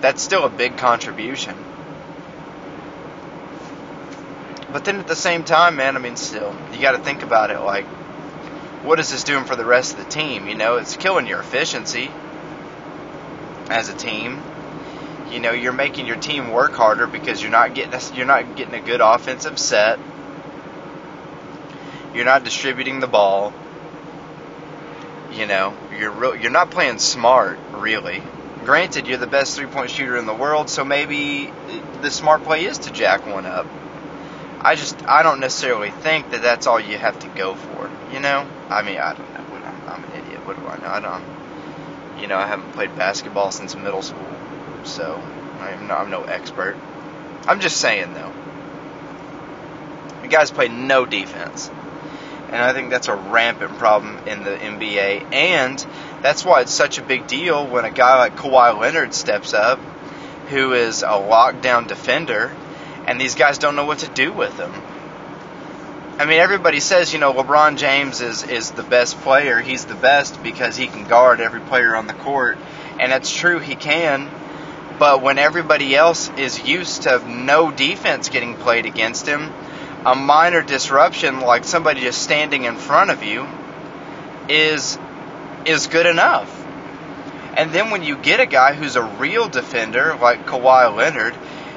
that's 0.02 0.22
still 0.22 0.46
a 0.46 0.50
big 0.50 0.78
contribution. 0.78 1.56
But 4.72 4.86
then 4.86 5.00
at 5.00 5.08
the 5.08 5.16
same 5.16 5.44
time, 5.44 5.76
man, 5.76 5.96
I 5.96 6.00
mean, 6.00 6.16
still, 6.16 6.56
you 6.74 6.82
got 6.82 6.94
to 6.94 6.98
think 6.98 7.22
about 7.22 7.52
it 7.52 7.60
like, 7.60 7.86
what 8.84 9.00
is 9.00 9.12
this 9.12 9.24
doing 9.24 9.46
for 9.46 9.56
the 9.56 9.64
rest 9.64 9.94
of 9.94 10.04
the 10.04 10.10
team? 10.10 10.48
You 10.48 10.56
know, 10.56 10.78
it's 10.78 10.98
killing 10.98 11.28
your 11.28 11.40
efficiency 11.40 12.10
as 13.70 13.88
a 13.88 13.94
team. 13.94 14.42
You 15.32 15.40
know, 15.40 15.52
you're 15.52 15.72
making 15.72 16.06
your 16.06 16.18
team 16.18 16.52
work 16.52 16.74
harder 16.74 17.08
because 17.08 17.42
you're 17.42 17.52
not 17.52 17.76
getting 17.76 17.94
a, 17.94 18.02
you're 18.16 18.26
not 18.26 18.56
getting 18.56 18.74
a 18.74 18.82
good 18.82 19.00
offensive 19.00 19.58
set. 19.58 20.00
You're 22.14 22.26
not 22.26 22.44
distributing 22.44 23.00
the 23.00 23.08
ball. 23.08 23.54
You 25.34 25.48
know, 25.48 25.74
you're 25.98 26.36
you're 26.36 26.52
not 26.52 26.72
playing 26.72 27.00
smart, 27.00 27.58
really. 27.72 28.22
Granted, 28.66 29.08
you're 29.08 29.18
the 29.18 29.28
best 29.28 29.58
three 29.58 29.66
point 29.66 29.90
shooter 29.90 30.16
in 30.18 30.26
the 30.26 30.34
world, 30.34 30.70
so 30.70 30.86
maybe 30.86 31.52
the 32.02 32.12
smart 32.12 32.44
play 32.44 32.66
is 32.66 32.78
to 32.80 32.92
jack 32.92 33.26
one 33.26 33.46
up. 33.46 33.66
I 34.62 34.76
just 34.76 34.96
I 35.08 35.24
don't 35.24 35.40
necessarily 35.40 35.92
think 35.92 36.32
that 36.32 36.42
that's 36.42 36.68
all 36.68 36.80
you 36.80 36.98
have 36.98 37.20
to 37.20 37.28
go 37.30 37.56
for. 37.56 37.90
You 38.14 38.20
know, 38.20 38.48
I 38.70 38.84
mean 38.84 39.00
I 39.00 39.14
don't 39.14 39.34
know. 39.34 39.44
I'm, 39.66 39.90
I'm 39.90 40.04
an 40.04 40.12
idiot. 40.24 40.46
What 40.46 40.60
do 40.60 40.68
I 40.68 40.78
know? 40.78 40.88
I 40.88 41.00
don't. 41.00 42.22
You 42.22 42.28
know, 42.28 42.38
I 42.38 42.48
haven't 42.48 42.72
played 42.74 42.96
basketball 42.96 43.52
since 43.52 43.76
middle 43.76 44.02
school, 44.02 44.28
so 44.84 45.22
I'm 45.60 45.88
no, 45.88 45.96
I'm 45.96 46.10
no 46.10 46.24
expert. 46.24 46.78
I'm 47.48 47.60
just 47.60 47.78
saying 47.78 48.14
though. 48.14 48.32
You 50.24 50.30
guys 50.30 50.52
play 50.52 50.70
no 50.70 51.06
defense. 51.06 51.70
And 52.54 52.62
I 52.62 52.72
think 52.72 52.92
that's 52.92 53.08
a 53.08 53.16
rampant 53.16 53.80
problem 53.80 54.28
in 54.28 54.44
the 54.44 54.52
NBA. 54.52 55.34
And 55.34 55.84
that's 56.22 56.46
why 56.46 56.62
it's 56.62 56.72
such 56.72 57.00
a 57.00 57.02
big 57.02 57.26
deal 57.26 57.66
when 57.66 57.84
a 57.84 57.90
guy 57.90 58.20
like 58.20 58.38
Kawhi 58.38 58.80
Leonard 58.80 59.16
steps 59.16 59.56
up, 59.56 59.80
who 60.50 60.74
is 60.74 61.02
a 61.02 61.08
lockdown 61.08 61.88
defender, 61.88 62.56
and 63.08 63.20
these 63.20 63.34
guys 63.34 63.58
don't 63.58 63.76
know 63.76 63.86
what 63.86 64.00
to 64.00 64.08
do 64.08 64.32
with 64.32 64.56
him. 64.60 64.72
I 66.20 66.26
mean, 66.26 66.38
everybody 66.38 66.80
says, 66.80 67.12
you 67.12 67.18
know, 67.18 67.34
LeBron 67.34 67.76
James 67.76 68.22
is, 68.22 68.44
is 68.44 68.70
the 68.70 68.84
best 68.84 69.20
player. 69.22 69.60
He's 69.60 69.86
the 69.86 69.96
best 69.96 70.44
because 70.44 70.78
he 70.78 70.86
can 70.86 71.06
guard 71.06 71.42
every 71.42 71.62
player 71.62 71.96
on 71.96 72.06
the 72.06 72.14
court. 72.14 72.60
And 73.00 73.12
that's 73.12 73.34
true, 73.34 73.58
he 73.58 73.74
can. 73.74 74.30
But 75.00 75.24
when 75.24 75.40
everybody 75.40 75.96
else 75.96 76.30
is 76.38 76.64
used 76.64 77.02
to 77.04 77.28
no 77.28 77.72
defense 77.72 78.30
getting 78.30 78.54
played 78.58 78.86
against 78.86 79.26
him, 79.26 79.52
a 80.06 80.16
minor 80.16 80.62
disruption 80.62 81.40
like 81.40 81.64
somebody 81.64 82.02
just 82.02 82.22
standing 82.22 82.66
in 82.66 82.76
front 82.76 83.10
of 83.10 83.24
you 83.24 83.48
is 84.50 84.98
is 85.66 85.88
good 85.88 86.06
enough. 86.06 86.60
And 87.56 87.72
then 87.72 87.92
when 87.92 88.04
you 88.04 88.18
get 88.18 88.40
a 88.40 88.46
guy 88.46 88.74
who's 88.74 88.96
a 88.96 89.04
real 89.04 89.48
defender 89.48 90.18
like 90.20 90.46
Kawhi 90.46 90.96
Leonard 90.96 91.36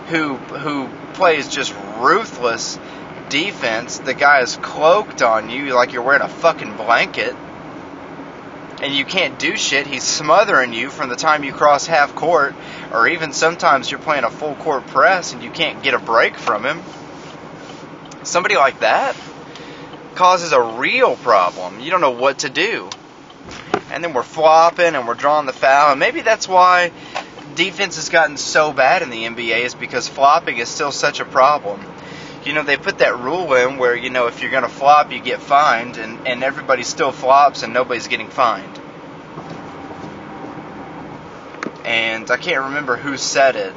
who 0.09 0.37
who 0.37 0.89
plays 1.15 1.49
just 1.49 1.75
ruthless 1.99 2.79
defense, 3.29 3.99
the 3.99 4.15
guy 4.15 4.41
is 4.41 4.57
cloaked 4.57 5.23
on 5.23 5.49
you 5.49 5.75
like 5.75 5.93
you're 5.93 6.03
wearing 6.03 6.23
a 6.23 6.29
fucking 6.29 6.77
blanket. 6.77 7.35
And 8.83 8.95
you 8.95 9.07
can't 9.07 9.39
do 9.39 9.57
shit. 9.57 9.87
He's 9.87 10.03
smothering 10.03 10.75
you 10.75 10.91
from 10.91 11.09
the 11.09 11.17
time 11.17 11.45
you 11.45 11.53
cross 11.53 11.87
half 11.87 12.15
court, 12.15 12.55
or 12.93 13.09
even 13.09 13.33
sometimes 13.33 13.91
you're 13.91 14.01
playing 14.01 14.25
a 14.25 14.31
full 14.31 14.55
court 14.57 14.87
press 14.89 15.33
and 15.33 15.43
you 15.43 15.51
can't 15.51 15.83
get 15.83 15.95
a 15.95 15.99
break 15.99 16.37
from 16.37 16.65
him 16.65 16.83
somebody 18.27 18.57
like 18.57 18.81
that 18.81 19.17
causes 20.15 20.53
a 20.53 20.61
real 20.61 21.17
problem. 21.17 21.81
You 21.81 21.91
don't 21.91 22.01
know 22.01 22.11
what 22.11 22.41
to 22.41 22.51
do. 22.51 22.89
And 23.91 24.03
then 24.03 24.13
we're 24.13 24.23
flopping 24.23 24.95
and 24.95 25.07
we're 25.07 25.15
drawing 25.15 25.47
the 25.47 25.53
foul. 25.53 25.93
And 25.93 26.01
maybe 26.01 26.23
that's 26.23 26.49
why 26.49 26.91
defense 27.55 27.97
has 27.97 28.09
gotten 28.09 28.37
so 28.37 28.73
bad 28.73 29.03
in 29.03 29.11
the 29.11 29.25
NBA 29.25 29.61
is 29.61 29.75
because 29.75 30.09
flopping 30.09 30.59
is 30.59 30.69
still 30.69 30.93
such 30.93 31.21
a 31.21 31.25
problem. 31.25 31.81
You 32.45 32.53
know, 32.53 32.63
they 32.63 32.77
put 32.77 32.99
that 32.99 33.19
rule 33.19 33.55
in 33.55 33.79
where, 33.79 33.97
you 33.97 34.11
know, 34.11 34.27
if 34.27 34.41
you're 34.41 34.51
going 34.51 34.63
to 34.63 34.69
flop, 34.69 35.13
you 35.13 35.21
get 35.21 35.41
fined, 35.41 35.97
and, 35.97 36.27
and 36.29 36.45
everybody 36.45 36.85
still 36.85 37.11
flops 37.11 37.63
and 37.63 37.73
nobody's 37.73 38.07
getting 38.07 38.29
fined. 38.29 38.81
And 41.85 42.31
I 42.31 42.37
can't 42.37 42.65
remember 42.65 42.97
who 42.97 43.17
said 43.17 43.57
it. 43.57 43.75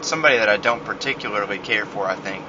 Somebody 0.00 0.38
that 0.38 0.48
I 0.48 0.56
don't 0.56 0.84
particularly 0.84 1.58
care 1.58 1.84
for, 1.84 2.06
I 2.06 2.14
think. 2.14 2.44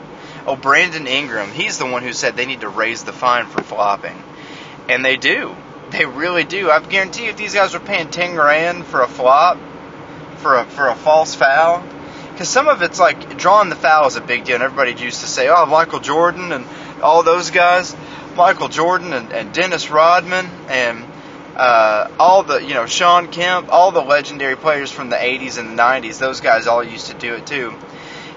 Oh, 0.47 0.55
Brandon 0.55 1.07
Ingram. 1.07 1.51
He's 1.51 1.77
the 1.77 1.85
one 1.85 2.03
who 2.03 2.13
said 2.13 2.35
they 2.35 2.45
need 2.45 2.61
to 2.61 2.69
raise 2.69 3.03
the 3.03 3.13
fine 3.13 3.45
for 3.45 3.61
flopping. 3.61 4.21
And 4.89 5.05
they 5.05 5.17
do. 5.17 5.55
They 5.91 6.05
really 6.05 6.43
do. 6.43 6.69
I 6.69 6.79
guarantee 6.79 7.25
you, 7.25 7.29
if 7.29 7.37
these 7.37 7.53
guys 7.53 7.73
were 7.73 7.79
paying 7.79 8.09
10 8.09 8.35
grand 8.35 8.85
for 8.85 9.01
a 9.01 9.07
flop, 9.07 9.57
for 10.37 10.57
a, 10.57 10.65
for 10.65 10.87
a 10.87 10.95
false 10.95 11.35
foul, 11.35 11.83
because 12.31 12.49
some 12.49 12.67
of 12.67 12.81
it's 12.81 12.99
like 12.99 13.37
drawing 13.37 13.69
the 13.69 13.75
foul 13.75 14.07
is 14.07 14.15
a 14.15 14.21
big 14.21 14.45
deal. 14.45 14.55
And 14.55 14.63
everybody 14.63 14.99
used 15.01 15.21
to 15.21 15.27
say, 15.27 15.49
oh, 15.49 15.65
Michael 15.65 15.99
Jordan 15.99 16.51
and 16.51 16.65
all 17.03 17.23
those 17.23 17.51
guys. 17.51 17.95
Michael 18.35 18.69
Jordan 18.69 19.13
and, 19.13 19.31
and 19.31 19.53
Dennis 19.53 19.91
Rodman 19.91 20.47
and 20.69 21.05
uh, 21.55 22.09
all 22.17 22.43
the, 22.43 22.59
you 22.59 22.73
know, 22.73 22.85
Shawn 22.85 23.27
Kemp, 23.27 23.69
all 23.69 23.91
the 23.91 24.01
legendary 24.01 24.55
players 24.55 24.89
from 24.89 25.09
the 25.09 25.17
80s 25.17 25.57
and 25.59 25.77
the 25.77 25.81
90s, 25.81 26.17
those 26.17 26.39
guys 26.39 26.65
all 26.65 26.83
used 26.83 27.07
to 27.07 27.13
do 27.13 27.35
it 27.35 27.45
too. 27.45 27.77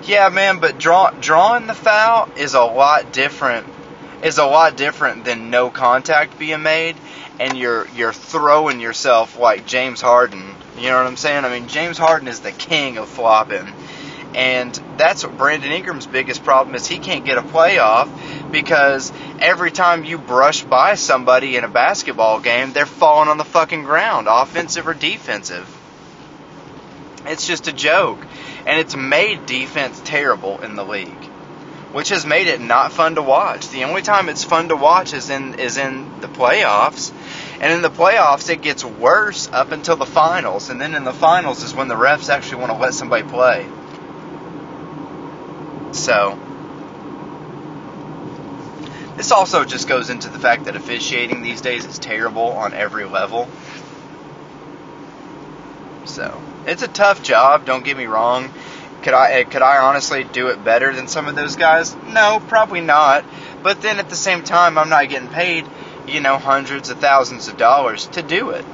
Yeah, 0.07 0.29
man, 0.29 0.59
but 0.59 0.79
draw, 0.79 1.11
drawing 1.19 1.67
the 1.67 1.75
foul 1.75 2.29
is 2.37 2.53
a 2.53 2.63
lot 2.63 3.11
different. 3.13 3.67
Is 4.23 4.37
a 4.39 4.45
lot 4.45 4.77
different 4.77 5.25
than 5.25 5.51
no 5.51 5.71
contact 5.71 6.39
being 6.39 6.63
made, 6.63 6.97
and 7.41 7.57
you're 7.57 7.87
you're 7.89 8.13
throwing 8.13 8.81
yourself 8.81 9.39
like 9.39 9.67
James 9.67 10.01
Harden 10.01 10.55
You 10.79 10.91
know 10.91 10.99
what 10.99 11.07
I'm 11.07 11.17
saying? 11.17 11.45
I 11.45 11.51
mean, 11.51 11.69
James 11.69 11.99
Harden 11.99 12.29
is 12.29 12.41
the 12.41 12.53
king 12.53 12.99
of 12.99 13.09
flopping. 13.09 13.73
And 14.35 14.75
that's 14.97 15.25
what 15.25 15.39
Brandon 15.39 15.71
Ingram's 15.71 16.07
biggest 16.07 16.43
problem 16.43 16.75
is 16.75 16.87
he 16.87 16.99
can't 16.99 17.25
get 17.25 17.39
a 17.39 17.43
playoff 17.43 18.09
because 18.51 19.13
every 19.39 19.71
time 19.71 20.05
you 20.05 20.19
brush 20.19 20.65
by 20.65 20.97
somebody 20.97 21.57
in 21.57 21.65
a 21.65 21.69
basketball 21.69 22.41
game, 22.41 22.73
they're 22.73 22.85
falling 22.85 23.29
on 23.29 23.39
the 23.39 23.45
fucking 23.45 23.85
ground, 23.85 24.27
offensive 24.29 24.89
or 24.89 24.95
defensive. 24.95 25.69
It's 27.27 27.47
just 27.47 27.69
a 27.69 27.73
joke. 27.73 28.19
And 28.66 28.80
it's 28.80 28.97
made 28.97 29.47
defense 29.47 30.00
terrible 30.04 30.61
in 30.62 30.76
the 30.76 30.85
league. 30.85 31.25
Which 31.92 32.09
has 32.09 32.26
made 32.26 32.49
it 32.49 32.61
not 32.61 32.92
fun 32.92 33.14
to 33.14 33.23
watch. 33.23 33.68
The 33.68 33.85
only 33.85 34.02
time 34.02 34.28
it's 34.28 34.42
fun 34.42 34.68
to 34.68 34.76
watch 34.76 35.12
is 35.12 35.30
in 35.30 35.54
is 35.61 35.76
in 35.76 36.21
the 36.21 36.26
playoffs. 36.26 37.12
And 37.61 37.73
in 37.73 37.83
the 37.83 37.90
playoffs 37.90 38.50
it 38.50 38.62
gets 38.62 38.85
worse 38.85 39.49
up 39.52 39.71
until 39.71 39.97
the 39.97 40.06
finals. 40.06 40.71
And 40.71 40.80
then 40.80 40.94
in 40.94 41.04
the 41.04 41.12
finals 41.12 41.62
is 41.62 41.73
when 41.75 41.88
the 41.88 41.94
refs 41.94 42.28
actually 42.28 42.62
want 42.62 42.73
to 42.73 42.78
let 42.78 42.94
somebody 42.94 43.23
play. 43.28 43.68
So 45.92 46.37
this 49.16 49.30
also 49.30 49.64
just 49.64 49.87
goes 49.87 50.11
into 50.11 50.28
the 50.28 50.40
fact 50.40 50.64
that 50.64 50.75
officiating 50.75 51.42
these 51.42 51.61
days 51.61 51.85
is 51.87 51.99
terrible 51.99 52.50
on 52.52 52.75
every 52.75 53.04
level. 53.04 53.49
So 56.04 56.42
it's 56.66 56.83
a 56.83 56.88
tough 56.88 57.23
job. 57.23 57.64
Don't 57.64 57.85
get 57.85 57.97
me 57.97 58.06
wrong. 58.06 58.52
Could 59.02 59.14
I 59.14 59.33
eh, 59.33 59.44
could 59.44 59.62
I 59.62 59.78
honestly 59.78 60.25
do 60.25 60.49
it 60.49 60.64
better 60.64 60.94
than 60.94 61.09
some 61.09 61.26
of 61.26 61.37
those 61.37 61.56
guys? 61.56 61.94
No, 62.09 62.42
probably 62.49 62.80
not. 62.80 63.25
But 63.62 63.83
then 63.83 63.99
at 63.99 64.09
the 64.09 64.16
same 64.16 64.42
time, 64.42 64.78
I'm 64.78 64.88
not 64.88 65.09
getting 65.09 65.28
paid, 65.28 65.66
you 66.06 66.21
know, 66.21 66.38
hundreds 66.38 66.90
of 66.90 66.99
thousands 66.99 67.49
of 67.49 67.56
dollars 67.56 68.06
to 68.09 68.23
do 68.23 68.50
it. 68.50 68.64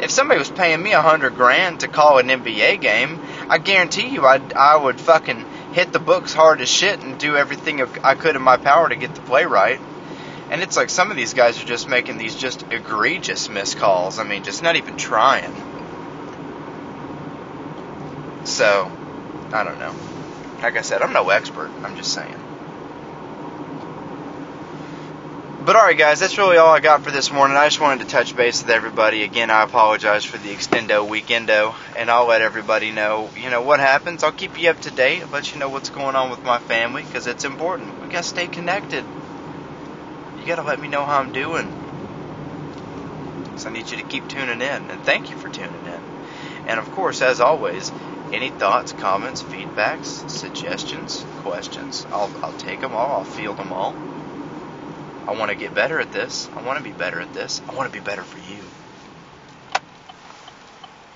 If 0.00 0.10
somebody 0.10 0.38
was 0.38 0.50
paying 0.50 0.82
me 0.82 0.92
a 0.92 1.02
hundred 1.02 1.36
grand 1.36 1.80
to 1.80 1.88
call 1.88 2.18
an 2.18 2.28
NBA 2.28 2.80
game, 2.80 3.20
I 3.48 3.58
guarantee 3.58 4.08
you, 4.08 4.26
I 4.26 4.40
I 4.56 4.76
would 4.76 5.00
fucking 5.00 5.44
hit 5.74 5.92
the 5.92 6.00
books 6.00 6.32
hard 6.32 6.60
as 6.60 6.68
shit 6.68 7.00
and 7.00 7.18
do 7.18 7.36
everything 7.36 7.80
I 8.02 8.14
could 8.14 8.36
in 8.36 8.42
my 8.42 8.56
power 8.56 8.88
to 8.88 8.96
get 8.96 9.14
the 9.14 9.20
play 9.22 9.44
right. 9.44 9.80
And 10.50 10.60
it's 10.60 10.76
like 10.76 10.90
some 10.90 11.10
of 11.10 11.16
these 11.16 11.34
guys 11.34 11.62
are 11.62 11.66
just 11.66 11.88
making 11.88 12.18
these 12.18 12.34
just 12.34 12.64
egregious 12.70 13.48
missed 13.48 13.78
calls. 13.78 14.18
I 14.18 14.24
mean, 14.24 14.42
just 14.42 14.62
not 14.62 14.76
even 14.76 14.96
trying. 14.96 15.54
So, 18.44 18.90
I 19.52 19.64
don't 19.64 19.78
know. 19.78 19.94
Like 20.62 20.76
I 20.76 20.82
said, 20.82 21.02
I'm 21.02 21.12
no 21.12 21.30
expert. 21.30 21.70
I'm 21.84 21.96
just 21.96 22.12
saying. 22.12 22.36
But 25.64 25.76
alright, 25.76 25.96
guys, 25.96 26.18
that's 26.18 26.38
really 26.38 26.56
all 26.56 26.74
I 26.74 26.80
got 26.80 27.02
for 27.02 27.12
this 27.12 27.30
morning. 27.30 27.56
I 27.56 27.66
just 27.66 27.80
wanted 27.80 28.00
to 28.00 28.10
touch 28.10 28.36
base 28.36 28.62
with 28.62 28.70
everybody. 28.70 29.22
Again, 29.22 29.48
I 29.48 29.62
apologize 29.62 30.24
for 30.24 30.36
the 30.36 30.48
extendo 30.48 31.08
weekendo, 31.08 31.72
and 31.96 32.10
I'll 32.10 32.26
let 32.26 32.42
everybody 32.42 32.90
know, 32.90 33.30
you 33.36 33.48
know, 33.48 33.62
what 33.62 33.78
happens. 33.78 34.24
I'll 34.24 34.32
keep 34.32 34.60
you 34.60 34.70
up 34.70 34.80
to 34.80 34.90
date, 34.90 35.22
let 35.32 35.52
you 35.52 35.60
know 35.60 35.68
what's 35.68 35.90
going 35.90 36.16
on 36.16 36.30
with 36.30 36.44
my 36.44 36.58
family, 36.58 37.02
because 37.02 37.28
it's 37.28 37.44
important. 37.44 37.90
We 38.02 38.08
gotta 38.08 38.24
stay 38.24 38.48
connected. 38.48 39.04
You 40.40 40.46
gotta 40.46 40.66
let 40.66 40.80
me 40.80 40.88
know 40.88 41.04
how 41.04 41.20
I'm 41.20 41.30
doing. 41.30 41.68
So 43.54 43.70
I 43.70 43.72
need 43.72 43.88
you 43.88 43.98
to 43.98 44.02
keep 44.02 44.26
tuning 44.26 44.60
in, 44.60 44.90
and 44.90 45.00
thank 45.04 45.30
you 45.30 45.36
for 45.36 45.48
tuning 45.48 45.86
in. 45.86 46.00
And 46.66 46.80
of 46.80 46.90
course, 46.90 47.22
as 47.22 47.40
always, 47.40 47.92
any 48.32 48.48
thoughts, 48.48 48.92
comments, 48.92 49.42
feedbacks, 49.42 50.28
suggestions, 50.28 51.24
questions, 51.42 52.06
I'll, 52.10 52.30
I'll 52.42 52.52
take 52.52 52.80
them 52.80 52.94
all, 52.94 53.18
I'll 53.18 53.24
field 53.24 53.58
them 53.58 53.72
all. 53.72 53.94
I 55.26 55.32
want 55.32 55.50
to 55.50 55.56
get 55.56 55.74
better 55.74 56.00
at 56.00 56.12
this. 56.12 56.48
I 56.56 56.62
want 56.62 56.78
to 56.78 56.84
be 56.84 56.90
better 56.90 57.20
at 57.20 57.32
this. 57.32 57.60
I 57.68 57.74
want 57.74 57.92
to 57.92 57.96
be 57.96 58.04
better 58.04 58.22
for 58.22 58.38
you. 58.52 58.60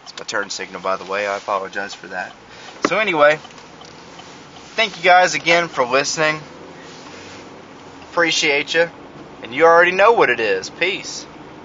It's 0.05 0.17
my 0.19 0.25
turn 0.25 0.49
signal, 0.51 0.81
by 0.81 0.97
the 0.97 1.05
way. 1.05 1.27
I 1.27 1.37
apologize 1.37 1.95
for 1.95 2.07
that. 2.09 2.35
So, 2.87 2.99
anyway, 2.99 3.39
thank 4.77 4.97
you 4.97 5.03
guys 5.03 5.35
again 5.35 5.69
for 5.69 5.85
listening. 5.85 6.41
Appreciate 8.11 8.75
you. 8.75 8.89
And 9.43 9.53
you 9.53 9.65
already 9.65 9.93
know 9.93 10.13
what 10.13 10.31
it 10.31 10.41
is. 10.41 10.71
Peace. 10.71 11.27